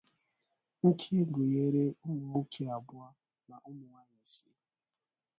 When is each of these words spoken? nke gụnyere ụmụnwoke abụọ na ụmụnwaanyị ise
nke 0.87 1.15
gụnyere 1.33 1.83
ụmụnwoke 2.07 2.63
abụọ 2.75 3.05
na 3.47 3.55
ụmụnwaanyị 3.69 4.17
ise 4.25 4.49